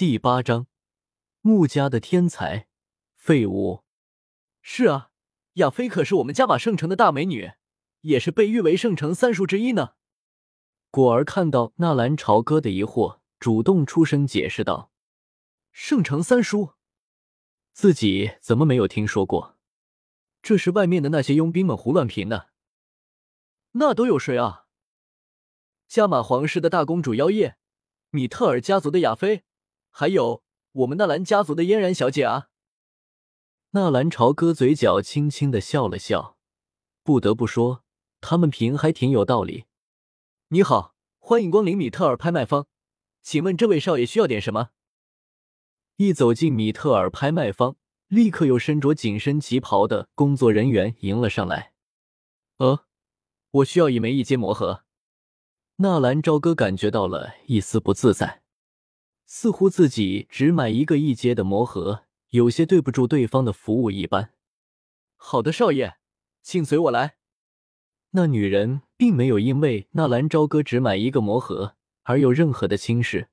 [0.00, 0.66] 第八章，
[1.42, 2.68] 穆家的天才
[3.12, 3.84] 废物。
[4.62, 5.10] 是啊，
[5.56, 7.52] 亚菲可是我们加玛圣城的大美女，
[8.00, 9.96] 也是被誉为圣城三叔之一呢。
[10.90, 14.90] 果儿看到纳兰朝歌的疑惑，主动出声解释道
[15.70, 16.70] ：“圣城三叔，
[17.74, 19.58] 自己怎么没有听说过？
[20.40, 22.48] 这是外面的那些佣兵们胡乱评的。
[23.72, 24.64] 那都有谁啊？
[25.86, 27.58] 加玛皇室的大公主妖夜，
[28.08, 29.44] 米特尔家族的亚菲，
[30.00, 30.42] 还有
[30.72, 32.48] 我们纳兰家族的嫣然小姐啊。”
[33.72, 36.38] 纳兰朝歌嘴角轻轻的笑了笑，
[37.04, 37.84] 不得不说，
[38.22, 39.66] 他们评还挺有道理。
[40.48, 42.66] 你好，欢迎光临米特尔拍卖方，
[43.20, 44.70] 请问这位少爷需要点什么？
[45.96, 47.76] 一走进米特尔拍卖方，
[48.08, 51.74] 立刻有身着紧身旗袍的工作人员迎了上来。
[52.56, 52.86] 呃，
[53.50, 54.82] 我需要一枚一阶魔盒。
[55.76, 58.40] 纳兰朝歌感觉到了一丝不自在，
[59.32, 64.34] 似乎自己只买一个一阶的魔盒，有些对不住对方的服务一般。
[65.14, 65.98] 好的，少爷，
[66.42, 67.14] 请随我来。
[68.10, 73.28] 那女人并没有因为纳兰朝歌只买一个魔盒而有任何的轻视。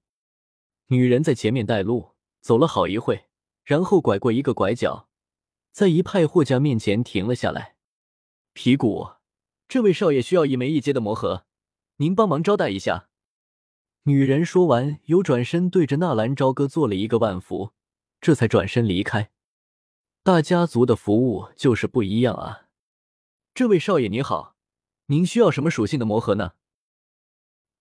[0.89, 3.25] 女人在前面带路，走了好一会，
[3.63, 5.09] 然后拐过一个拐角，
[5.71, 7.75] 在一派货架面前停了下来。
[8.53, 9.13] 皮谷，
[9.67, 11.47] 这位少爷需要一枚一阶的魔盒，
[11.95, 13.09] 您帮忙招待一下。
[14.07, 17.73] 女人说完，又转身对着纳兰朝歌做了一个万福，
[18.21, 19.31] 这才转身离开。
[20.23, 22.67] 大家族的服务就是不一样啊！
[23.53, 24.55] 这位少爷你好。
[25.07, 26.53] 您需要什么属性的魔盒呢？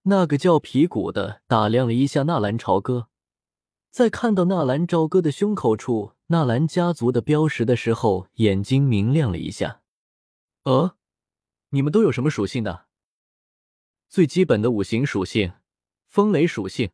[0.02, 3.06] 那个叫皮谷的打量了一下纳兰朝歌，
[3.92, 9.80] 在看到纳兰朝歌的胸口处纳兰家族的标识的时候，眼睛明亮了一下。
[10.64, 10.96] 呃，
[11.68, 12.86] 你们都有什么属性的？
[14.08, 15.52] 最基本的五行属性，
[16.06, 16.90] 风雷属性。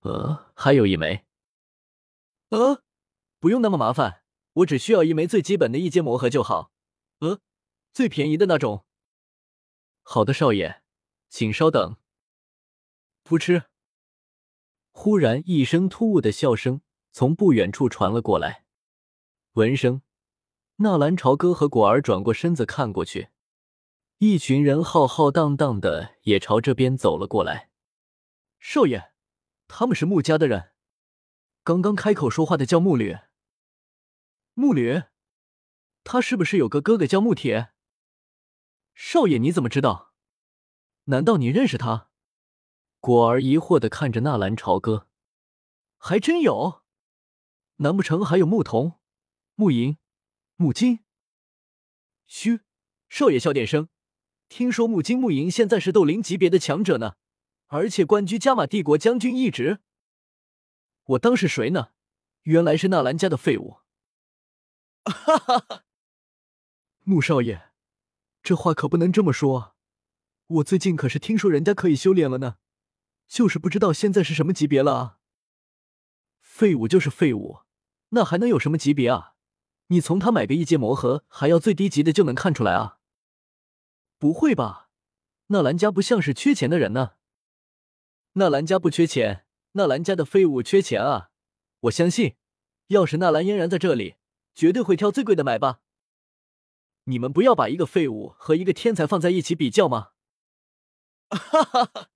[0.00, 1.24] 呃，还有一枚。
[2.50, 2.82] 呃，
[3.38, 4.22] 不用那么麻烦，
[4.54, 6.72] 我只需要一枚最基本的一阶魔盒就好。
[7.20, 7.40] 呃，
[7.92, 8.84] 最便宜的那种。
[10.02, 10.82] 好的，少爷，
[11.28, 11.96] 请稍等。
[13.24, 13.66] 噗嗤！
[14.90, 16.82] 忽然一声突兀的笑声
[17.12, 18.66] 从不远处传了过来。
[19.52, 20.02] 闻声，
[20.76, 23.28] 纳兰朝歌和果儿转过身子看过去，
[24.18, 27.70] 一群人浩浩荡荡的也朝这边走了过来。
[28.64, 29.12] 少爷，
[29.66, 30.70] 他们是穆家的人。
[31.64, 33.18] 刚刚开口说话的叫穆吕。
[34.54, 35.02] 穆吕，
[36.04, 37.72] 他是不是有个哥哥叫穆铁？
[38.94, 40.14] 少爷，你怎么知道？
[41.06, 42.08] 难道你认识他？
[43.00, 45.08] 果儿疑惑的看着纳兰朝歌，
[45.98, 46.84] 还真有。
[47.78, 49.00] 难不成还有牧童、
[49.56, 49.98] 牧银、
[50.54, 51.00] 牧金？
[52.26, 52.60] 嘘，
[53.08, 53.88] 少爷小点声。
[54.48, 57.16] 听说牧金、牧银现在是斗灵级别的强者呢，
[57.72, 59.80] 而且官居加玛帝国将军一职。
[61.04, 61.88] 我当是谁呢？
[62.42, 63.78] 原来是纳兰家的废物。
[65.06, 65.84] 哈哈哈，
[67.04, 67.70] 穆少爷。
[68.42, 69.74] 这话可不能这么说，
[70.48, 72.56] 我最近可是听说人家可以修炼了呢，
[73.26, 75.18] 就是不知道现在是什么级别了啊。
[76.42, 77.60] 废物就是废物，
[78.10, 79.32] 那还能有什么级别啊？
[79.86, 82.98] 你从他买个一阶魔盒还要最低级的就能看出来啊？
[84.18, 84.90] 不会吧？
[85.46, 87.12] 纳兰家不像是缺钱的人呢。
[88.34, 91.30] 纳兰家不缺钱，纳兰家的废物缺钱啊！
[91.80, 92.36] 我相信，
[92.86, 94.16] 要是纳兰嫣然在这里，
[94.54, 95.80] 绝对会挑最贵的买吧。
[97.04, 100.12] 你们不要把一个废物和一个天才放在一起比较吗？
[101.28, 102.08] 哈哈哈！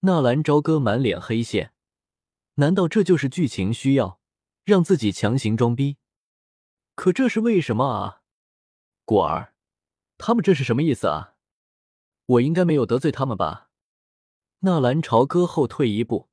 [0.00, 1.74] 纳兰朝歌满脸黑线，
[2.54, 4.20] 难道这就是剧情需要
[4.64, 5.98] 让自己强行装逼？
[6.94, 8.22] 可这是为什么啊？
[9.04, 9.54] 果儿，
[10.16, 11.34] 他们这是什么意思啊？
[12.24, 13.68] 我应该没有得罪他们吧？
[14.64, 16.30] 纳兰朝歌后退一步，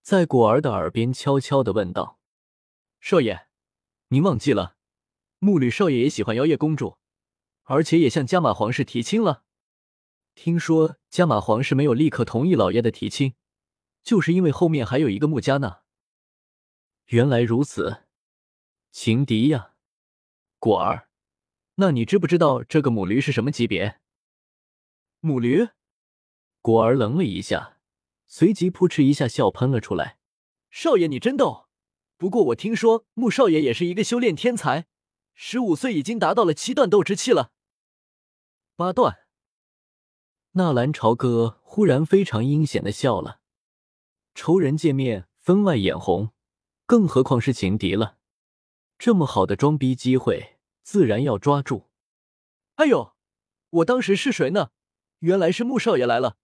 [0.00, 2.18] 在果儿的耳边悄悄的问道
[2.98, 3.48] ：“少爷，
[4.08, 4.78] 您忘记了？”
[5.38, 6.96] 木吕少爷也喜欢妖夜公主，
[7.64, 9.44] 而且也向加玛皇室提亲了。
[10.34, 13.34] 听说加玛皇室没有立刻同意老爷的提亲，
[14.02, 15.80] 就是因为后面还有一个穆家呢。
[17.08, 18.04] 原来如此，
[18.90, 19.74] 情敌呀，
[20.58, 21.10] 果儿，
[21.74, 24.00] 那你知不知道这个母驴是什么级别？
[25.20, 25.68] 母驴？
[26.60, 27.78] 果儿愣了一下，
[28.26, 30.18] 随即扑哧一下笑喷了出来。
[30.70, 31.68] 少爷你真逗，
[32.16, 34.86] 不过我听说穆少爷也是一个修炼天才。
[35.34, 37.52] 十五岁已经达到了七段斗之气了。
[38.76, 39.20] 八段。
[40.52, 43.40] 纳兰朝歌忽然非常阴险的笑了。
[44.34, 46.30] 仇人见面分外眼红，
[46.86, 48.18] 更何况是情敌了。
[48.98, 51.88] 这么好的装逼机会，自然要抓住。
[52.74, 53.14] 哎呦，
[53.70, 54.70] 我当时是谁呢？
[55.20, 56.36] 原来是穆少爷来了。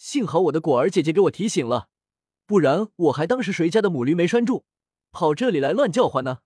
[0.00, 1.90] 幸好我的果儿姐姐给我提醒了，
[2.46, 4.64] 不然我还当是谁家的母驴没拴住，
[5.12, 6.38] 跑这里来乱叫唤呢？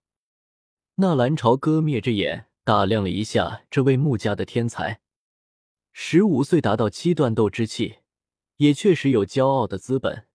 [0.97, 5.01] 纳兰朝歌眯着眼打量了一下这位穆家的天才，
[5.93, 7.99] 十五岁达到七段斗之气，
[8.57, 10.27] 也确实有骄傲的资本。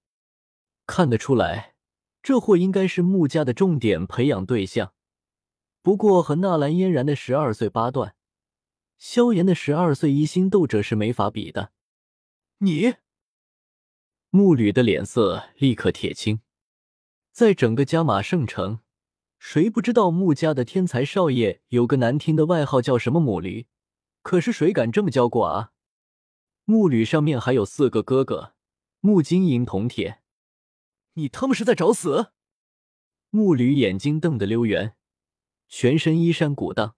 [0.87, 1.75] 看得出来，
[2.23, 4.93] 这货应该是穆家的重点培养对象。
[5.81, 8.15] 不过和纳兰嫣然的十二岁八段，
[8.97, 11.73] 萧炎的十二岁一星斗者是没法比的。
[12.59, 12.95] 你。
[14.31, 16.41] 木吕的脸色立刻铁青，
[17.31, 18.79] 在整个加马圣城，
[19.39, 23.65] 谁不知道穆家的天才少爷有个难听的外号叫什么“母驴”？
[24.21, 25.71] 可是谁敢这么叫过啊？
[26.65, 28.53] 木吕上面还有四个哥哥，
[28.99, 30.21] 木金银铜铁，
[31.13, 32.31] 你他妈是在找死？
[33.31, 34.95] 木吕眼睛瞪得溜圆，
[35.67, 36.95] 全身衣衫鼓荡，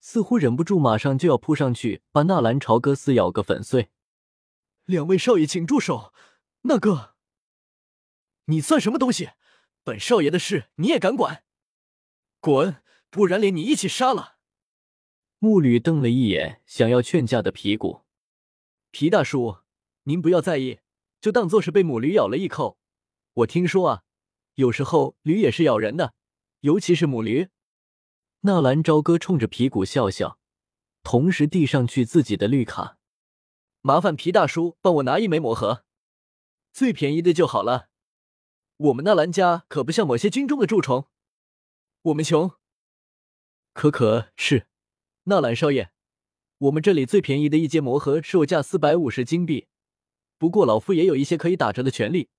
[0.00, 3.90] 似乎忍不住马上就要扑上去把纳兰朝歌撕咬个粉碎。
[4.86, 6.14] 两位少爷，请住手！
[6.62, 7.14] 那个，
[8.44, 9.30] 你算什么东西？
[9.82, 11.44] 本少爷的事你也敢管？
[12.38, 12.82] 滚！
[13.08, 14.36] 不然连你一起杀了！
[15.38, 18.02] 木吕瞪了一眼想要劝架的皮骨，
[18.90, 19.58] 皮大叔，
[20.04, 20.80] 您不要在意，
[21.20, 22.78] 就当做是被母驴咬了一口。
[23.32, 24.02] 我听说啊，
[24.56, 26.14] 有时候驴也是咬人的，
[26.60, 27.48] 尤其是母驴。
[28.40, 30.38] 纳兰朝歌冲着皮骨笑笑，
[31.02, 32.98] 同时递上去自己的绿卡，
[33.80, 35.84] 麻烦皮大叔帮我拿一枚魔盒。
[36.72, 37.88] 最便宜的就好了，
[38.76, 41.06] 我们纳兰家可不像某些军中的蛀虫，
[42.02, 42.52] 我们穷。
[43.72, 44.66] 可可是，
[45.24, 45.90] 纳兰少爷，
[46.58, 49.68] 我们这里最便宜的一阶魔盒售价四百五十金币，
[50.38, 52.30] 不过老夫也有一些可以打折的权利。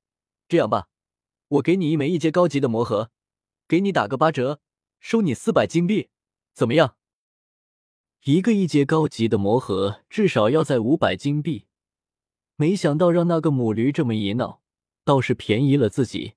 [0.48, 0.90] 这样吧，
[1.48, 3.12] 我给你一枚一阶高级的魔盒，
[3.68, 4.62] 给你打个八折，
[5.00, 6.10] 收你四百金币，
[6.54, 6.98] 怎么样？
[8.24, 11.68] 一个一阶高级的魔盒至少要在五百金币。
[12.62, 14.62] 没想到让那个母驴这么一闹，
[15.04, 16.36] 倒是便宜了自己。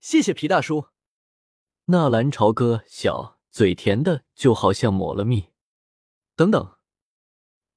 [0.00, 0.86] 谢谢皮大叔。
[1.84, 5.50] 纳兰朝歌小，嘴甜的就好像抹了蜜。
[6.34, 6.78] 等等，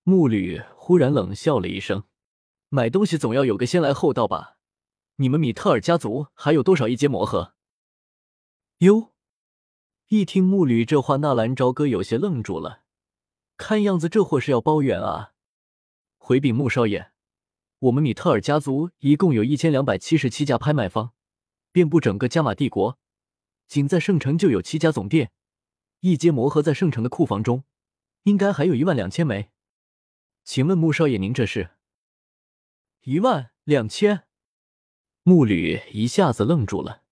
[0.03, 2.05] 木吕忽然冷笑了一声
[2.71, 4.59] ：“买东西总要有个先来后到吧？
[5.17, 7.53] 你们米特尔家族还有多少一阶魔盒？”
[8.79, 9.11] 哟，
[10.07, 12.83] 一听木吕这话，纳兰朝歌有些愣住了。
[13.57, 15.33] 看样子这货是要包圆啊！
[16.17, 17.11] 回禀穆少爷。
[17.79, 21.11] 我们米特尔家族一共有一千两百七十七家拍卖方，
[21.71, 22.97] 遍布整个加玛帝国，
[23.67, 25.31] 仅在圣城就有七家总店。
[25.99, 27.65] 一阶魔盒在圣城的库房中，
[28.23, 29.51] 应该还有一万两千枚。
[30.43, 31.71] 请问穆少爷，您这是？
[33.03, 34.23] 一万两千？
[35.21, 37.03] 穆吕一下子愣住了，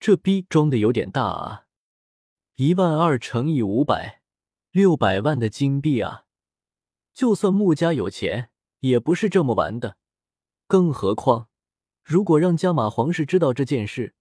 [0.00, 1.66] 这逼装的有点大啊！
[2.54, 4.22] 一万二乘以五百，
[4.70, 6.24] 六百万的金币啊！
[7.12, 8.50] 就算穆家有钱。
[8.84, 9.96] 也不是这么玩的，
[10.66, 11.48] 更何况，
[12.02, 14.14] 如果让加玛皇室知道这件事，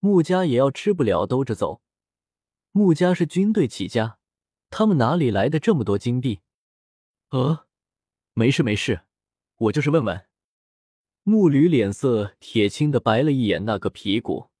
[0.00, 1.80] 穆家也要吃不了兜着走。
[2.72, 4.18] 穆家是军队起家，
[4.70, 6.40] 他们哪里来的这么多金币？
[7.30, 7.66] 呃，
[8.34, 9.02] 没事没事，
[9.56, 10.26] 我就是问问。
[11.22, 14.51] 穆吕脸色铁青的白了一眼那个皮骨。